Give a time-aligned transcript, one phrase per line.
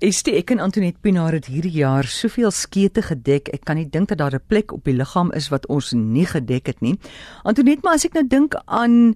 [0.00, 3.50] Estie ek en Antoinette Pinaar het hierdie jaar soveel skete gedek.
[3.52, 6.24] Ek kan nie dink dat daar 'n plek op die liggaam is wat ons nie
[6.24, 6.96] gedek het nie.
[7.44, 9.14] Antoinette, maar as ek nou dink aan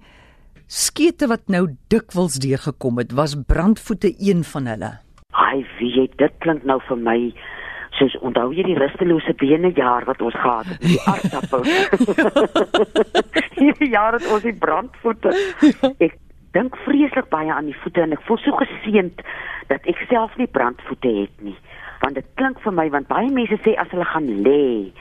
[0.68, 4.98] skete wat nou dikwels deurgekom het, was brandvoete een van hulle.
[5.32, 7.32] Ai, wie jy dit klink nou vir my
[7.92, 11.64] soos onthou jy die rustelose bene jaar wat ons gehad het, die aardappel.
[13.60, 15.32] hierdie jaar het ons die brandvoete.
[16.04, 16.18] Ek
[16.52, 19.22] dink vreeslik baie aan die voete en ek voel so geseënd
[19.68, 21.56] dat ek self nie brandvoete het nie
[22.04, 24.92] want dit klink vir my want baie mense sê as hulle gaan lê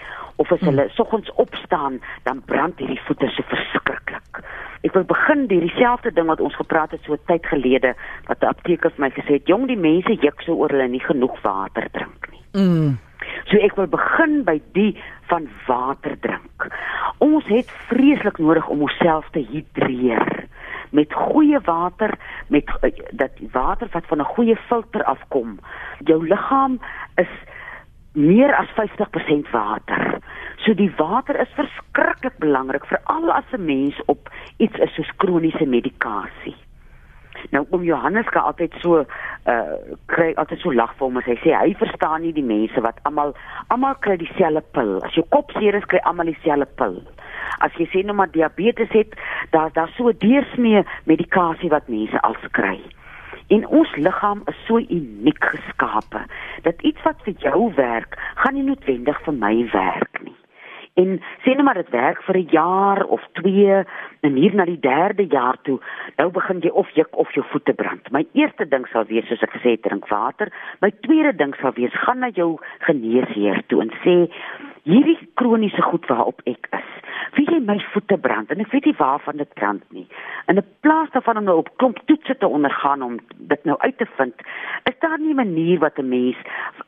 [0.41, 0.95] of as hulle hmm.
[0.97, 4.41] soggens opstaan dan brand hierdie voete so verskriklik.
[4.83, 7.93] Ek wil begin deur dieselfde ding wat ons gepraat het so tyd gelede
[8.27, 11.03] wat 'n apteker vir my gesê het, jong die mense juk so oor hulle nie
[11.03, 12.43] genoeg water drink nie.
[12.53, 12.97] Mm.
[13.47, 14.97] So ek wil begin by die
[15.29, 16.67] van water drink.
[17.19, 20.42] Ons het vreeslik nodig om onsself te hidreer
[20.93, 22.13] met goeie water
[22.47, 25.59] met uh, dat water wat van 'n goeie filter afkom.
[26.03, 26.79] Jou liggaam
[27.15, 27.33] is
[28.11, 30.17] meer as 50% water.
[30.55, 35.65] So die water is verskriklik belangrik veral as 'n mens op iets is soos kroniese
[35.65, 36.55] medikasie.
[37.49, 39.05] Nou om Johannes kan altyd so
[39.45, 39.61] uh
[40.05, 42.99] kry altyd so lag vir hom as hy sê hy verstaan nie die mense wat
[43.03, 43.33] almal
[43.67, 45.01] almal kry dieselfde pil.
[45.03, 47.01] As jou kop seer is, kry almal dieselfde pil
[47.59, 49.15] as jy sê nou maar diabetes het,
[49.51, 52.79] daar daar so deursnee medikasie wat mense al kry.
[53.47, 56.23] En ons liggaam is so uniek geskape
[56.61, 60.37] dat iets wat vir jou werk, gaan nie noodwendig vir my werk nie.
[60.93, 63.83] En sê net maar dit werk vir 'n jaar of 2
[64.21, 65.79] en hier na die 3de jaar toe,
[66.17, 68.11] nou begin jy of juk of jou voete brand.
[68.11, 70.51] My eerste ding sal wees soos ek gesê het, drink water.
[70.81, 74.29] My tweede ding sal wees gaan na jou geneesheer toe en sê
[74.83, 76.89] hierdie kroniese goed waarop ek is
[77.35, 80.05] wie jy my voete brand en ek weet nie waarvan dit brand nie.
[80.47, 83.97] In 'n plaas daarvan om nou op klomp toetse te ondergaan om dit nou uit
[83.97, 84.35] te vind,
[84.83, 86.37] is daar nie 'n manier wat 'n mens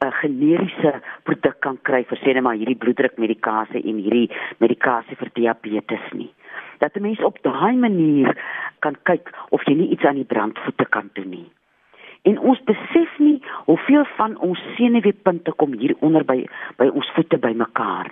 [0.06, 5.30] 'n generiese produk kan kry vir sê net maar hierdie bloeddrukmedikasie en hierdie medikasie vir
[5.34, 6.34] diabetes nie.
[6.80, 8.38] Dat 'n mens op daai manier
[8.80, 11.50] kan kyk of jy nie iets aan die brandvoete kan doen nie.
[12.26, 16.40] En ons besef nie hoeveel van ons senuweepunte kom hier onder by
[16.78, 18.10] by ons voete bymekaar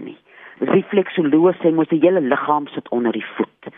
[0.73, 3.71] refleksoloog sê mos die hele liggaam sit onder die voet.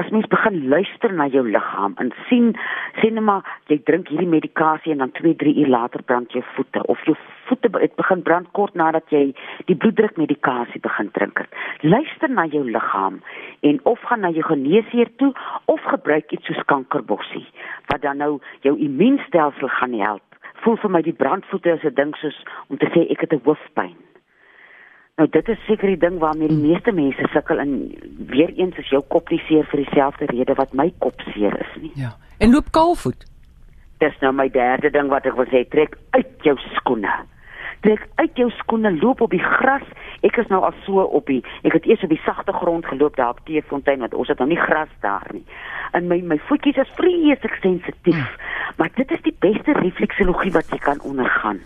[0.00, 2.52] As mens begin luister na jou liggaam en sien
[3.00, 6.84] sien maar jy drink hierdie medikasie en dan 2, 3 uur later brand jou voete
[6.92, 7.16] of jou
[7.48, 9.22] voete het begin brand kort nadat jy
[9.68, 11.60] die bloeddruk medikasie begin drink het.
[11.80, 13.20] Luister na jou liggaam
[13.68, 15.32] en of gaan na jou geneesheer toe
[15.64, 17.46] of gebruik iets soos kankerbossie
[17.92, 20.24] wat dan nou jou immuunstelsel gaan help.
[20.64, 23.44] Voel vir my die brandvoete is 'n ding soos om te sê ek het 'n
[23.44, 24.11] hoofpyn.
[25.22, 27.74] Nou dit is seker die ding waarmee die meeste mense sukkel en
[28.26, 31.76] weer eens is jou kop nie seer vir dieselfde rede wat my kop seer is
[31.78, 31.90] nie.
[31.94, 32.08] Ja.
[32.42, 33.22] En loop kaalvoet.
[34.02, 37.12] Dis nou my derde ding wat ek wil sê, trek uit jou skoene.
[37.86, 39.84] Trek uit jou skoene, loop op die gras.
[40.26, 43.14] Ek is nou al so op die ek het eers op die sagte grond geloop
[43.20, 45.44] daar op Teefontein want ons het nou nie gras daar nie.
[45.94, 48.26] En my my voetjies is vreeslik sensitief.
[48.26, 48.74] Hmm.
[48.82, 51.62] Maar dit is die beste refleksologie wat jy kan ondergaan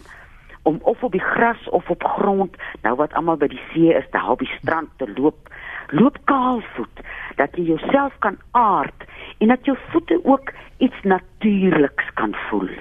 [0.66, 4.06] om of op die gras of op grond, nou wat almal by die see is,
[4.26, 5.50] op die strand te loop,
[5.94, 7.02] loop kaalvoet,
[7.38, 9.06] dat jy jouself kan aard
[9.38, 10.50] en dat jou voete ook
[10.82, 12.72] iets natuurliks kan voel.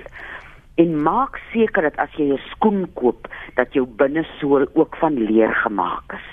[0.81, 5.53] En maak seker dat as jy 'n skoen koop, dat jou binnesool ook van leer
[5.55, 6.29] gemaak is.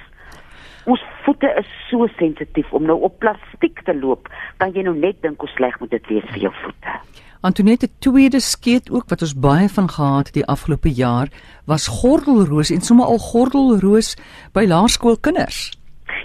[0.84, 5.22] Ons voete is so sensitief om nou op plastiek te loop, kan jy nou net
[5.22, 6.92] dink hoe sleg moet dit wees vir jou voete.
[7.42, 11.28] Antoinette tweede skeet ook wat ons baie van gehad het die afgelope jaar
[11.66, 14.14] was gordelroos en sommer al gordelroos
[14.54, 15.72] by laerskoolkinders.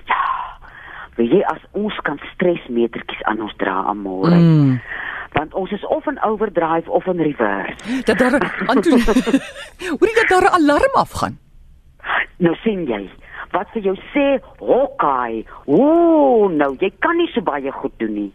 [0.05, 0.25] Ja.
[1.17, 4.29] Wie jy as ons kan stresmetertjies aan ons dra almal.
[4.29, 4.77] Mm.
[5.33, 8.03] Want ons is of in overdrive of in reverse.
[8.05, 9.41] Dat daar Antoinette
[9.97, 11.39] Hoe dit dat daar 'n alarm afgaan.
[12.37, 13.09] Nou sien jy
[13.51, 15.45] wat vir jou sê Hawkeye.
[15.65, 18.31] Ooh, nou jy kan nie so baie goed doen nie.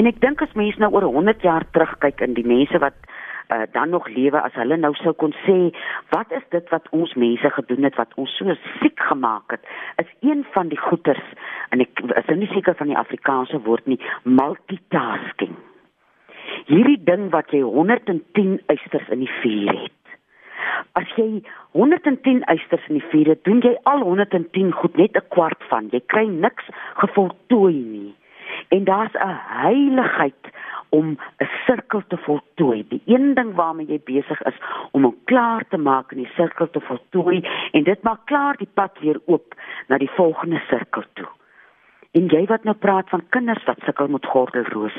[0.00, 2.96] En ek dink as mense nou oor 100 jaar terugkyk in die mense wat
[3.52, 5.56] uh, dan nog lewe as hulle nou sou kon sê
[6.14, 9.68] wat is dit wat ons mense gedoen het wat ons so siek gemaak het
[10.00, 11.26] is een van die goeters
[11.74, 15.58] en ek is nou nie seker van die Afrikaanse woord nie multitasking
[16.70, 19.96] hierdie ding wat jy 110 eisters in die vuur het
[20.98, 21.42] As jy
[21.76, 25.88] 110 eisters in die vuur het, doen jy al 110 goed net 'n kwart van.
[25.92, 26.66] Jy kry niks
[27.02, 28.14] gevoltooi nie.
[28.70, 30.42] En daar's 'n heiligheid
[30.90, 32.84] om 'n sirkel te voltooi.
[32.88, 34.58] Die een ding waarmee jy besig is
[34.90, 38.70] om hom klaar te maak en die sirkel te voltooi en dit maak klaar die
[38.74, 39.54] pad weer oop
[39.86, 41.28] na die volgende sirkel toe.
[42.10, 44.96] En jy wat nou praat van kinders wat sukkel met gordelroos.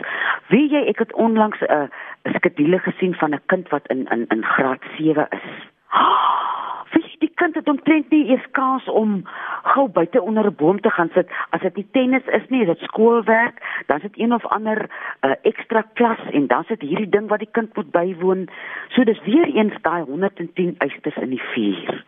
[0.48, 4.26] Wie jy ek het onlangs 'n uh, skedule gesien van 'n kind wat in in
[4.28, 5.48] in graad 7 is.
[6.92, 9.24] Vir die kind het omtrent nie eers kans om
[9.64, 12.78] gou buite onder 'n boom te gaan sit as dit nie tennis is nie, dit
[12.78, 14.90] skoolwerk, dan is dit een of ander
[15.22, 18.50] uh, ekstra klas en dan sit hierdie ding wat die kind moet bywoon.
[18.90, 22.06] So dis weer eens daai 110 eistes in die vuur.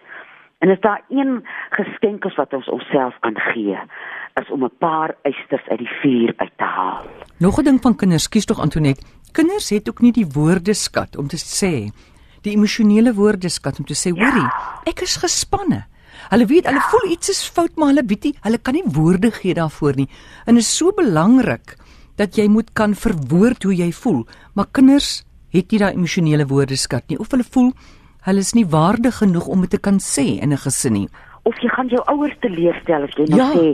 [0.59, 3.77] En as daar een geskenk is wat ons onsself kan gee,
[4.33, 7.05] is om 'n paar eisters uit die vuur uit te haal.
[7.39, 9.03] Nog 'n ding van kinders, kies tog Antoinette.
[9.31, 11.91] Kinders het ook nie die woordeskat om te sê
[12.41, 14.81] die emosionele woordeskat om te sê, hoorie, ja.
[14.89, 15.85] ek is gespanne.
[16.29, 19.31] Hulle weet, hulle voel iets is fout, maar hulle weet nie, hulle kan nie woorde
[19.31, 20.09] gee daarvoor nie.
[20.45, 21.77] En dit is so belangrik
[22.15, 24.25] dat jy moet kan verwoord hoe jy voel.
[24.53, 25.23] Maar kinders
[25.53, 27.73] het nie daai emosionele woordeskat nie of hulle voel
[28.23, 31.09] hulle is nie waardig genoeg om dit te kan sê in 'n gesin nie
[31.43, 33.49] of jy gaan jou ouers teleurstel as jy nou ja.
[33.51, 33.65] sê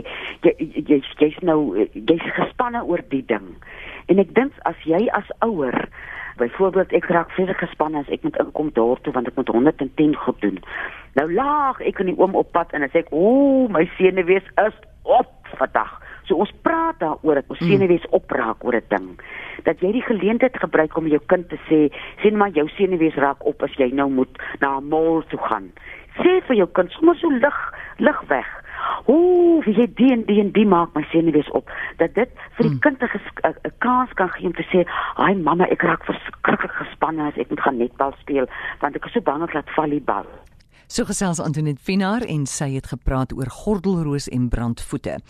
[0.42, 1.60] jy jy jy's nou
[1.94, 3.46] jy's gespanne oor die ding.
[4.10, 5.76] En ek dink as jy as ouer
[6.40, 10.40] byvoorbeeld ek raak verder gespanne as ek moet inkom daartoe want ek moet 110 goed
[10.44, 10.60] doen.
[11.18, 14.46] Nou laag ek in die oom op pad en dan sê ek, "Ooh, my senuwees
[14.66, 17.68] is op vandag." So ons praat daaroor dat ons hmm.
[17.68, 19.08] senuwees opraak oor 'n ding.
[19.64, 21.90] Dat jy die geleentheid gebruik om jou kind te sê,
[22.22, 25.72] sien maar jou senuwees raak op as jy nou moet na 'n mall toe gaan
[26.18, 27.58] sê vir jou kind sommer so lig
[27.98, 28.48] lig weg.
[29.06, 32.66] Ooh, wie jy die en die en die maak my senuwees op dat dit vir
[32.66, 32.80] die hmm.
[32.80, 34.84] kind 'n kans kan gee om te sê,
[35.16, 38.46] "Ai mamma, ek raak verskriklik gespanne as ek moet gaan netbal speel
[38.80, 40.26] want ek is so bang ek laat val die bal."
[40.86, 45.20] So gesels Antoinette Finaar en sy het gepraat oor gordelroos en brandvoete.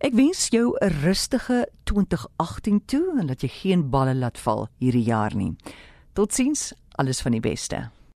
[0.00, 5.04] Ek wens jou 'n rustige 2018 toe en dat jy geen balle laat val hierdie
[5.04, 5.56] jaar nie.
[6.14, 7.90] Totsiens, alles van die beste.